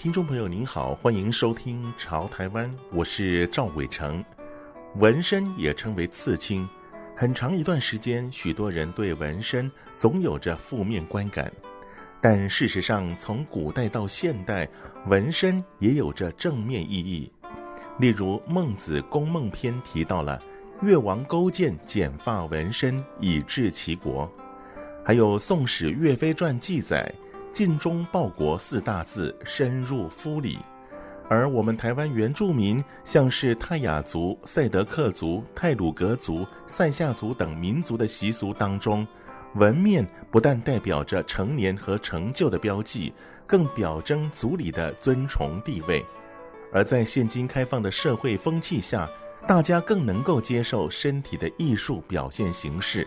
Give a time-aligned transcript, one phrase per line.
[0.00, 4.24] 听众朋友您好，欢迎收听《潮台湾》，我是赵伟成。
[4.96, 6.66] 纹身也称为刺青，
[7.14, 11.52] 很长一段时间，许多人对纹身总有着负面观感。
[12.18, 14.66] 但事实上，从古代到现代，
[15.06, 17.30] 纹身也有着正面意义。
[17.98, 20.42] 例如《孟子·公孟篇》提到了
[20.80, 24.26] 越王勾践剪发纹身以治其国，
[25.04, 27.12] 还有《宋史·岳飞传》记载。
[27.50, 30.58] 尽忠报国四大字深入肤里，
[31.28, 39.06] 而我们台湾原住民，像是泰雅族、赛德克族、泰鲁格族、赛夏族等民族的习俗当中，
[39.56, 43.12] 纹面不但代表着成年和成就的标记，
[43.46, 46.04] 更表征族里的尊崇地位。
[46.72, 49.10] 而在现今开放的社会风气下，
[49.44, 53.06] 大家更能够接受身体的艺术表现形式。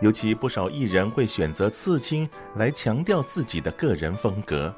[0.00, 4.72] 尤其不少艺人会选择刺青来强调自己的个人风格，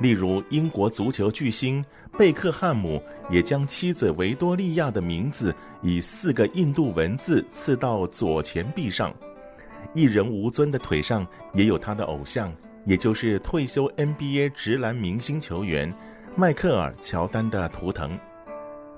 [0.00, 1.84] 例如英国足球巨星
[2.18, 3.00] 贝克汉姆
[3.30, 9.14] 也将妻子维多利亚的名字以四个印度文字刺到左前臂上。
[9.94, 12.52] 艺人吴尊的腿上也有他的偶像，
[12.84, 15.94] 也就是退休 NBA 直男明星球员
[16.34, 18.18] 迈克尔·乔丹的图腾。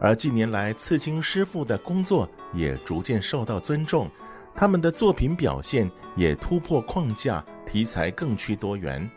[0.01, 4.11] 而近年来，刺青师傅的工作也逐渐受到尊重。
[4.61, 9.09] 他们的作品表现也突破框架，题材更趋多元。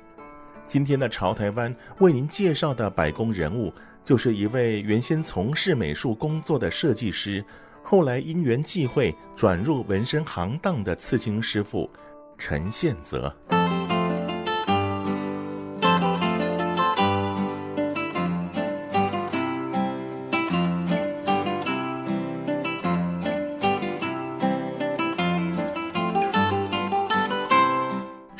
[0.67, 3.73] 今天的潮台湾为您介绍的百工人物，
[4.03, 7.43] 就是一位原先从事美术工作的设计师，
[7.81, 11.89] 后来因缘际会转入纹身行当的刺青师傅
[12.37, 13.35] 陈宪泽。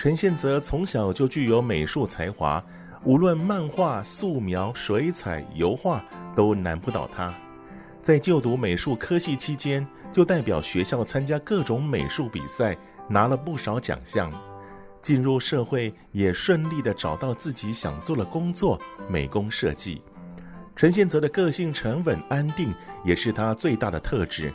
[0.02, 2.60] 陈宪泽从小就具有美术才华，
[3.06, 6.04] 无论漫画、素描、水彩、油画
[6.36, 7.32] 都难不倒他。
[8.00, 12.76] 在就读美术科系期间，就代表学校参加各种美术比赛，
[13.08, 14.34] 拿了不少奖项。
[15.04, 20.02] 进入社会，也顺利地找到自己想做的工作——美工设计。
[20.76, 22.74] 陈宪泽的个性沉稳安定，
[23.06, 24.52] 也是他最大的特质。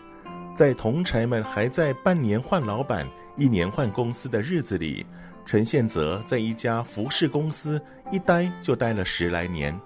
[0.52, 5.06] 在同侪们还在半年换老板、一年换公司的日子里，
[5.46, 7.80] 陈宪泽在一家服饰公司
[8.10, 9.78] 一待就待了十来年，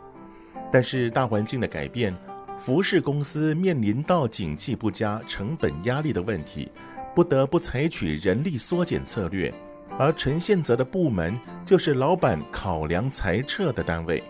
[0.72, 2.16] 但是大环境的改变，
[2.58, 6.72] 服饰公司面临到景气不佳、成本压力的问题，
[7.14, 9.52] 不得不采取人力缩减策略。
[9.98, 14.24] 而陈宪泽的部门就是老板考量裁撤的单位。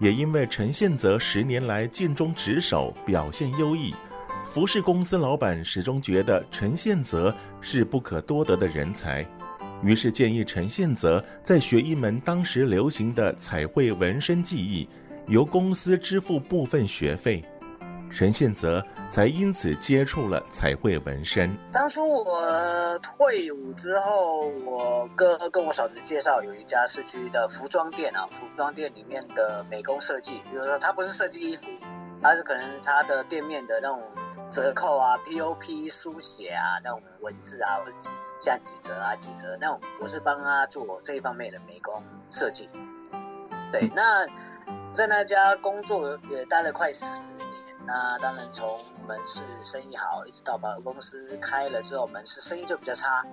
[0.00, 3.94] 也因为陈宪泽十年来尽忠职守、表现优异，
[4.44, 9.26] 服饰公司老板始终觉得陈宪泽是不可多得的人才。
[9.82, 14.88] 于是建议陈宪泽再学一门当时流行的彩绘纹身技艺，
[15.26, 17.44] 由公司支付部分学费，
[18.10, 21.56] 陈宪泽才因此接触了彩绘纹身。
[21.72, 31.68] 当初我退伍之后，我哥跟我嫂子介绍有一家市区的服装店啊，服装店里面的美工设计，比如说他不是设计衣服，
[32.20, 34.02] 而是可能他的店面的那种
[34.50, 37.84] 折扣啊、POP 书写啊、那种文字啊。
[38.40, 42.68] 像几折啊几折那种，我是帮他做这一方面的美工设计。
[43.72, 44.26] 对，那
[44.92, 47.38] 在那家工作也待了快十年。
[47.86, 48.68] 那当然从
[49.06, 53.24] 门市生意好，一直到把公司开了之后，门市生意就比较差，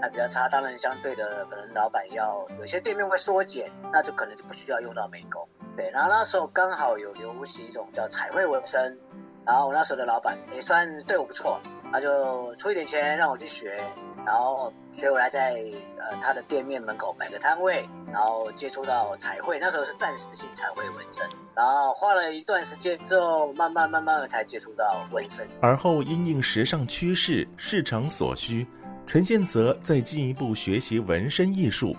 [0.00, 0.48] 还比较差。
[0.48, 5.46] 当然相对的，可能老板要有些店面会缩减，那就可能就不需要用到美工。
[5.76, 8.98] 对，然后那时候刚好有流行一种叫彩绘纹身，
[9.46, 11.60] 然后我那时候的老板也算对我不错，
[11.92, 13.82] 他就出一点钱让我去学。
[14.30, 15.56] 然后学回来在
[15.98, 25.44] 呃他的店面门口摆个摊位，然后接触到彩绘，那时候是暂时性彩绘纹身，然后画了一段时间之后，慢慢慢慢的才接触到纹身。
[25.60, 28.64] 而后因应时尚趋势、市场所需，
[29.04, 31.96] 陈宪泽再进一步学习纹身艺术。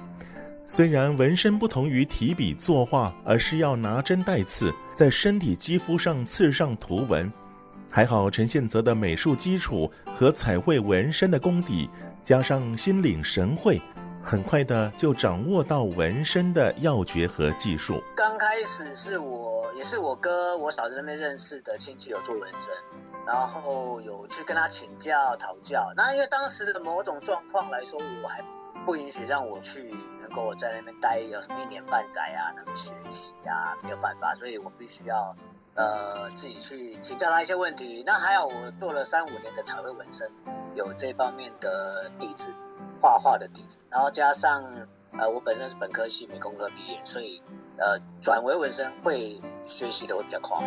[0.66, 7.30] 虽然纹身不同于提笔作画，而是要拿针带刺，在身体肌肤上刺上图纹。
[7.94, 11.90] 还好陈宪泽的美术基础和彩绘纹身的功底，
[12.24, 13.82] 加上心领神会，
[14.24, 18.02] 很快的就掌握到纹身的要诀和技术。
[18.16, 22.74] 刚开始是我，也是我哥，我嫂子那边认识的亲戚有做纹身，
[23.28, 25.92] 然后有去跟他请教讨教。
[25.98, 28.42] 那因为当时的某种状况来说，我还
[28.86, 29.84] 不允许让我去
[30.22, 35.36] 能够在那边待有什么一年半载啊，那么学习啊，没有办法，所以我必须要。
[35.74, 38.04] 呃，自己去请教他一些问题。
[38.06, 40.30] 那还好，我做了三五年的彩绘纹身，
[40.76, 42.54] 有这方面的底子，
[43.00, 43.80] 画画的底子。
[43.90, 44.64] 然后加上
[45.18, 47.42] 呃，我本身是本科系美工科毕业，所以
[47.78, 50.58] 呃，转为纹身会学习的会比较快。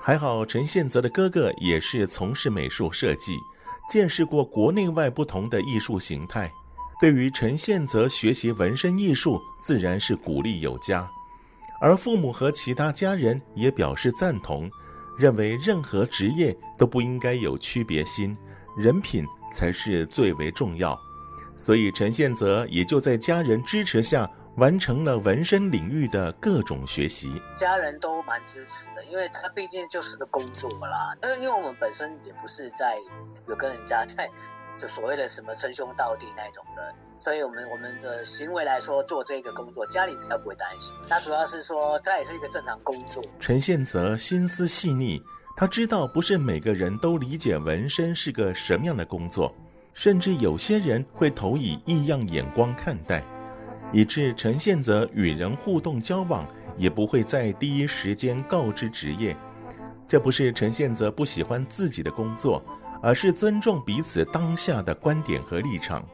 [0.00, 3.36] 还好，陈宪泽的哥哥也是从事美术设计。
[3.88, 6.50] 见识过国内外不同的艺术形态，
[7.00, 11.08] 对于陈宪泽学习纹身艺术，自然是鼓励有加。
[11.80, 14.70] 而父母和其他家人也表示赞同，
[15.18, 18.36] 认为任何职业都不应该有区别心，
[18.76, 20.98] 人品才是最为重要。
[21.54, 31.14] 所以陈宪泽也就在家人支持下，完成了纹身领域的各种学习，家人都蛮支持的，因为他毕竟就是个工作啦。
[31.20, 32.96] 那因为我们本身也不是在
[33.46, 34.26] 有跟人家在
[34.74, 40.96] 就所谓的什么称兄道弟那种的，所以我们我们的行为来说做这个工作，家里比较不会担心。
[41.08, 43.22] 那主要是说这也是一个正常工作。
[43.38, 45.22] 陈宪泽心思细腻，
[45.54, 49.54] 他知道不是每个人都理解纹身是个什么样的工作，
[49.92, 53.22] 甚至有些人会投以异样眼光看待。
[53.96, 56.46] 以致陈宪泽与人互动交往，
[56.76, 59.34] 也不会在第一时间告知职业。
[60.06, 62.62] 这不是陈宪泽不喜欢自己的工作，
[63.00, 66.04] 而是尊重彼此当下的观点和立场。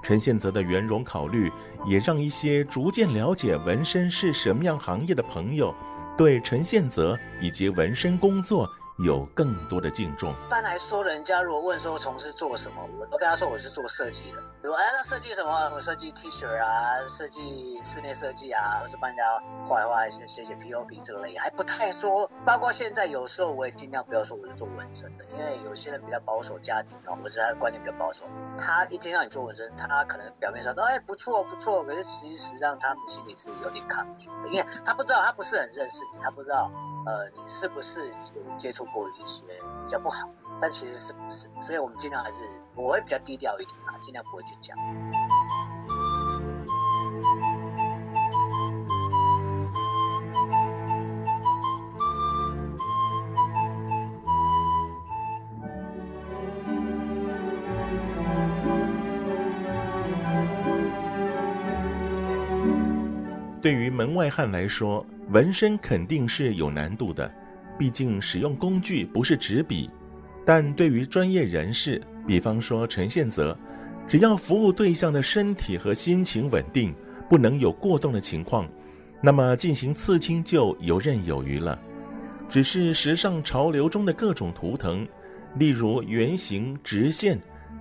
[0.00, 1.50] 陈宪泽的圆融考虑，
[1.84, 5.74] 也让一些逐渐了解纹身是什么样行业的朋友，
[6.16, 10.32] 对陈宪泽以及纹身工作，有更多的敬重。
[10.32, 14.40] 一般来说，人家如果问说从事做什么，我都跟他说我是做设计的。
[14.60, 15.70] 比如，哎，那设计什么？
[15.72, 19.24] 我设计 T 恤啊，设计室内设计啊，或者帮人家
[19.64, 22.28] 画一画、写写写 POP 之类，还不太说。
[22.44, 28.26] 包括现在有时候我也尽量不要说我是做纹身的，因为有些人比较保守家庭啊，或者他的观念比较保守，
[28.58, 36.68] 他一听到你做纹身，他可能表面上都哎不错不错，可是其实实际上他们心里是有点抗拒的，因为他不知道，他不是很认识你，他不知道。
[37.08, 38.00] 呃，你是不是
[38.34, 39.42] 有接触过一些
[39.82, 40.28] 比较不好？
[40.60, 41.48] 但其实是不是？
[41.58, 42.44] 所以我们尽量还是
[42.74, 44.76] 我会比较低调一点啊，尽量不会去讲。
[63.62, 67.30] 对于门外汉来说，纹身肯定是有难度的，
[67.78, 69.90] 毕竟使用工具不是纸笔。
[70.44, 73.56] 但对于专业人士，比方说陈宪泽，
[74.06, 76.94] 只要服务对象的身体和心情稳定，
[77.28, 78.66] 不能有过动的情况，
[79.20, 81.78] 那么进行刺青就游刃有余了。
[82.48, 85.06] 只是时尚潮流中的各种图腾，
[85.56, 87.38] 例如圆形、直线，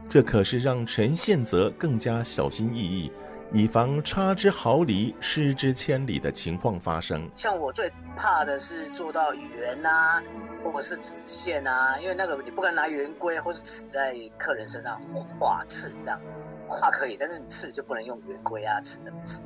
[0.09, 3.09] 这可是让陈宪泽更加小心翼翼。
[3.51, 7.29] 以防差之毫厘、失之千里的情况发生。
[7.35, 10.21] 像我最怕的是做到圆啊，
[10.63, 15.01] 或者是直线啊，因为那个你不可能拿圆规或是尺在客人身上
[15.39, 16.19] 画刺这样，
[16.67, 19.43] 画可以，但是你刺就不能用圆规啊，刺那么刺。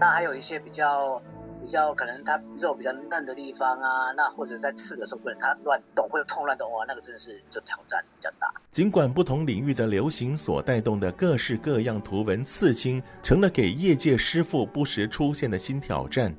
[0.00, 1.22] 那还有一些比较。
[1.64, 8.52] 比较可能它肉比较嫩的地方啊，那或者在刺的时候不能它乱动，会痛乱动哇，那个真的是就挑战比较大。
[8.70, 16.34] 尽管不同领域的流行所带动的各式各样图文刺青，成了给业界师傅不时出现的新挑战，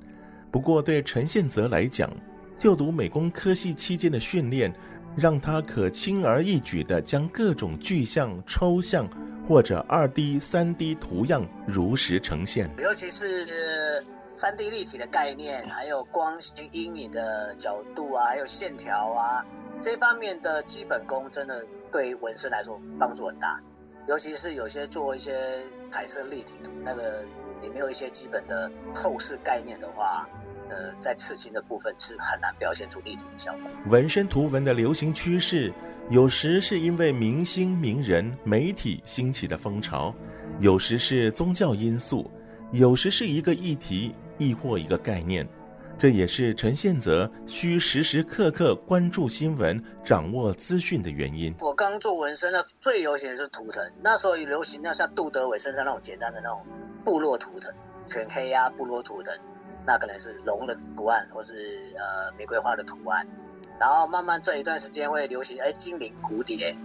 [0.52, 2.08] 不过对陈宪泽来讲，
[2.56, 4.72] 就读美工科系期间的训练，
[5.18, 9.10] 让他可轻而易举地将各种具象、抽象
[9.48, 13.26] 或者二 D、三 D 图样如实呈现，尤其是。
[14.36, 19.46] 三 D 立体的概念，还有光线、阴影的角度啊，还有线条啊，
[19.80, 23.62] 这方面的基本功真的对纹身来说帮助很大。
[24.10, 25.34] 尤其是有些做一些
[25.90, 27.26] 彩色立体图，那个
[27.62, 30.28] 你没有一些基本的透视概念的话，
[30.70, 33.62] 呃，在刺青的部分是很难表现出立体的效果。
[33.88, 35.74] 纹身图文的流行趋势，
[36.10, 40.14] 有时是因为明星、名人、媒体兴起的风潮，
[40.60, 42.30] 有时是宗教因素，
[42.74, 44.14] 有时是一个议题。
[44.38, 45.48] 亦或一个概念，
[45.98, 51.56] 这也是陈宪泽需时时刻刻关注新闻、掌握资讯的原因。
[51.62, 56.68] 我刚做纹身，那最流行的是图腾，那时候流行那像杜德伟身上那种简单的那种
[57.04, 57.74] 部落图腾，
[58.08, 59.38] 全黑呀、啊，部落图腾，
[59.86, 61.54] 那可能是龙的图案，或是
[61.98, 63.28] 呃玫瑰花的图案。
[63.80, 66.76] 然后慢慢这一段时间会流行哎精灵蝴蝶，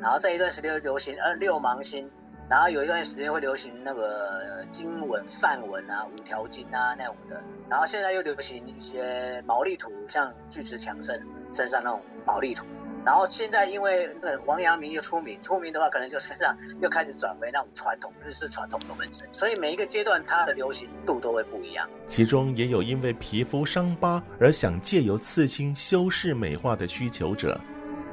[0.00, 2.10] 然后这一段时间流行呃六芒星。
[2.48, 12.66] 然后有一段时间会流行那个经文、梵文啊、五条经啊那种的，然后现在又流行一些毛利图，像巨石强森身上那种毛利图。
[13.04, 21.88] 然后现在因为那王阳明又出名，出名的话可能就身上又开始转为那种传统日式传统的纹身，所以每一个阶段它的流行度都会不一样。
[22.06, 27.58] 其中也有因为皮肤伤疤而想借由刺青修饰美化的需求者。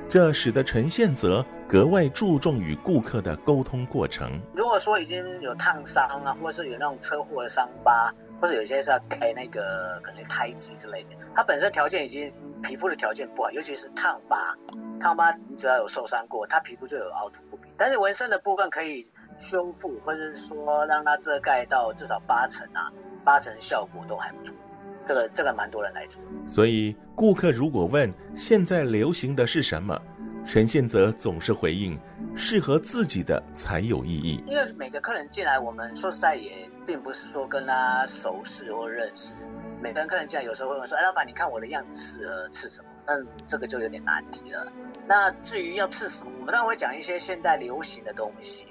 [0.08, 4.39] 这使得陈宪泽格外注重与顾客的沟通过程。
[4.53, 12.31] 如果说已经有烫伤啊，或者是有那种车祸的伤疤，或者有些是要盖那个可能胎记之类的，它本身条件已经
[12.62, 14.55] 皮肤的条件不好，尤其是烫疤，
[15.00, 17.72] 烫疤你只要有受伤过，它皮肤就有凹凸不平。
[17.75, 22.91] 但是纹身的部分可以修复，或者是说让它遮盖到至少八成啊，
[23.24, 24.55] 八成效果都还不错。
[25.03, 30.01] 这个这个蛮多人来做，所以顾客如果问现在流行的是什么，
[30.46, 32.00] 陈宪泽总是回应：
[32.36, 34.44] 适合自己的才有意义。
[34.48, 39.34] 因为每个客人进来，我们说实在也并不是说跟他熟识或认识。
[39.82, 43.14] 每个人客人进来，有时候会问说：“哎，老板，你看我的样子适合刺什么？”那
[43.48, 44.72] 这个就有点难题了。
[45.08, 48.68] 那至于要刺什么，我们当然会讲一些现代流行的东西，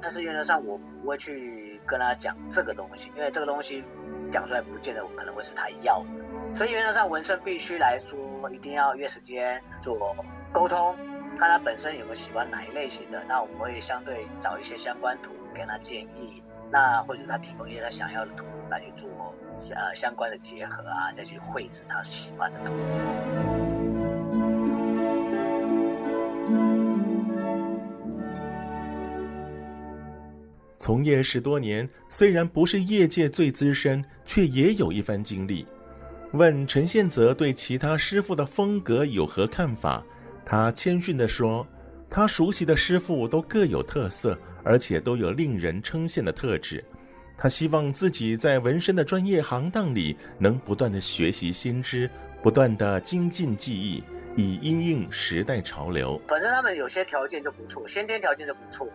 [0.00, 3.82] 但是原则上我不会去跟他讲这个东西，因为这个东西。
[4.28, 8.18] 讲出来不见得可能会是他要的，所以原则上纹身必须来说，
[8.50, 9.94] 一定要约时间做
[10.52, 10.96] 沟通，
[11.36, 19.10] 看他本身有没有喜欢哪一类型的，那我们会相对找一些相关图给他建议，那或者他提供一些他想要的图来去做
[19.74, 22.74] 呃相关的结合啊，再去绘制他喜欢的图。
[30.78, 35.66] 从业十多年，虽然不是业界最资深，却也有一番经历。
[36.32, 40.04] 问陈宪泽对其他师傅的风格有何看法？
[40.46, 41.66] 他谦逊地说
[42.08, 46.82] ：“他熟悉的师傅都各有特色，而且都有令人称羡的特质。
[47.36, 52.08] 他希望自己在纹身的专业行当里，能不断地学习新知，
[52.40, 54.04] 不断地精进技艺，
[54.36, 56.18] 以因应时代潮流。
[56.28, 58.88] 反正他们有些条件就不错，先天条件就不错，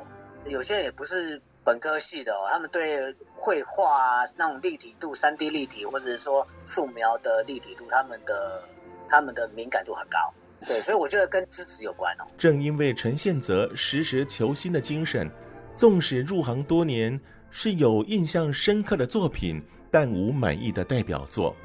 [0.47, 8.67] 有些也不是。”本科系的哦，他们对绘画啊，那种立体度、三 D 立体，或者说素描的立体度，他们的
[9.07, 10.33] 他们的敏感度很高。
[10.67, 12.25] 对，所以我觉得跟支持有关哦。
[12.37, 15.29] 正因为陈宪泽时时求新的精神，
[15.73, 21.55] 纵使入行多年，是有印象深刻的作品，但无满意的代表作。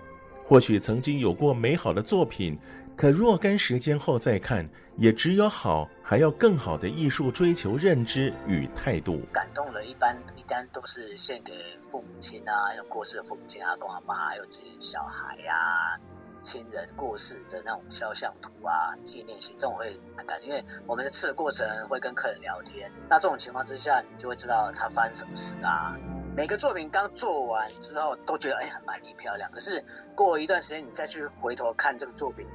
[0.45, 2.59] 或许曾经有过美好的作品。
[2.97, 9.21] 可若干时间后再看，也只有好，还要更好的艺术追求认知与态度。
[9.35, 11.53] 感动了，一般一般都是献给
[11.91, 16.00] 父母亲啊，有过世的父母亲、啊公阿妈，还有自己小孩呀、啊、
[16.47, 20.41] 亲人过世的那种肖像图啊、纪念性，这种会很感。
[20.45, 25.97] 因为我们在刺的过程会跟客人聊天，那这种情况之下，你就会知道他发生什么事啊。
[26.37, 29.85] 每个作品刚做完之后都觉得哎很满意漂亮，可是
[30.15, 32.47] 过一段时间你再去回头看这个作品。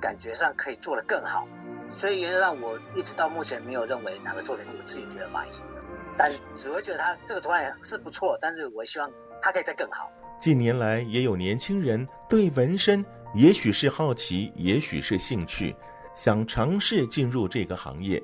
[0.00, 1.46] 感觉上可以做得更好，
[1.90, 5.82] 所以原则上我一直到目前没有认为哪个作品我自己觉得满意的，
[6.16, 10.10] 但只会觉得它这个图案是不错，但是我希望它可以再更好。
[10.40, 13.04] 近年来也有年轻人对纹身，
[13.34, 15.76] 也许是好奇，也许是兴趣，
[16.14, 18.22] 想尝试进入这个行业。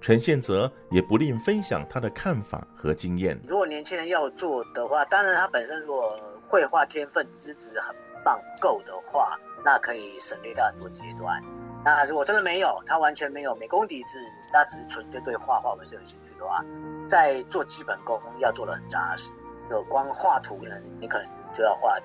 [0.00, 3.38] 陈宪泽也不吝分享他的看法和经验。
[3.46, 7.94] 如果年轻人要做的话，当然他本身如果绘画天分资质很
[8.24, 9.38] 棒够的话。
[9.64, 11.42] 那可以省略掉很多阶段。
[11.84, 14.16] 那如果真的没有，他完全没有美工底子，
[14.52, 16.64] 他只是纯粹对画画本身有兴趣的话，
[17.08, 19.34] 在做基本功要做的很扎实。
[19.68, 21.98] 就光画图呢，你可能就要花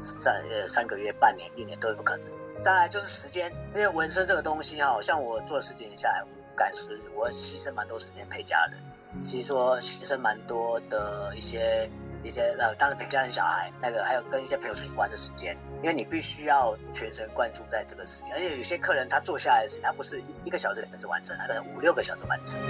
[0.00, 2.26] 三呃三个月、半年、一年都有可能。
[2.62, 6.80] 再来就是时间，因为纹身这个东西哈，像我做十几年下来，我感觉
[7.14, 11.90] 我牺牲蛮多时间陪家人，其实说牺牲蛮多的一些。
[12.22, 22.60] 一些呃，当陪家人、小孩，那个还有跟一些朋友出去玩的时间，因为你必须要全神贯注在这个时间，而且有些客人他坐下来的时间，他不是一个小时两个小时完成，他可能五六个小时完成。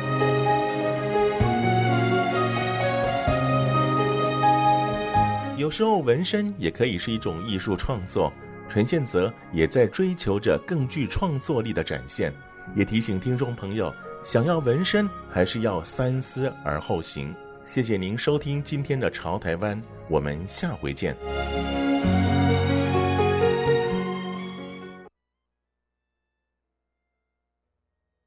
[5.71, 8.33] 有时候纹身也可以是一种艺术创作，
[8.69, 12.35] 陈宪泽也在追求着更具创作力的展现，
[12.75, 17.33] 也提醒听众朋友，想要纹身还是要三思而后行。
[17.63, 21.17] 谢谢您收听今天的《潮台湾》，我们下回见。